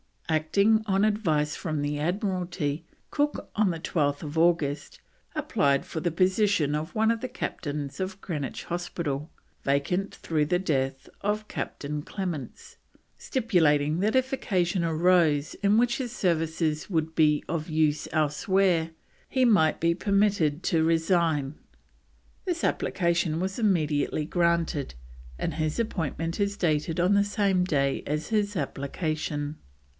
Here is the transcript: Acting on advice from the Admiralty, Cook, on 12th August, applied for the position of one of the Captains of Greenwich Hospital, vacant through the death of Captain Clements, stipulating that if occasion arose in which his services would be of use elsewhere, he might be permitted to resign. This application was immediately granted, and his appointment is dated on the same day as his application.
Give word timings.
Acting 0.27 0.81
on 0.87 1.03
advice 1.03 1.55
from 1.57 1.81
the 1.81 1.99
Admiralty, 1.99 2.85
Cook, 3.11 3.51
on 3.55 3.67
12th 3.71 4.37
August, 4.37 4.99
applied 5.35 5.85
for 5.85 5.99
the 5.99 6.09
position 6.09 6.73
of 6.73 6.95
one 6.95 7.11
of 7.11 7.19
the 7.19 7.27
Captains 7.27 7.99
of 7.99 8.19
Greenwich 8.21 8.63
Hospital, 8.63 9.29
vacant 9.63 10.15
through 10.15 10.45
the 10.45 10.57
death 10.57 11.07
of 11.19 11.49
Captain 11.49 12.01
Clements, 12.01 12.77
stipulating 13.17 13.99
that 13.99 14.15
if 14.15 14.31
occasion 14.33 14.85
arose 14.85 15.53
in 15.55 15.77
which 15.77 15.97
his 15.97 16.13
services 16.13 16.89
would 16.89 17.13
be 17.13 17.43
of 17.49 17.69
use 17.69 18.07
elsewhere, 18.13 18.91
he 19.27 19.43
might 19.43 19.81
be 19.81 19.93
permitted 19.93 20.63
to 20.63 20.83
resign. 20.83 21.55
This 22.45 22.63
application 22.63 23.39
was 23.41 23.59
immediately 23.59 24.25
granted, 24.25 24.95
and 25.37 25.55
his 25.55 25.77
appointment 25.77 26.39
is 26.39 26.55
dated 26.57 26.99
on 27.01 27.13
the 27.13 27.25
same 27.25 27.65
day 27.65 28.01
as 28.07 28.29
his 28.29 28.55
application. 28.55 29.57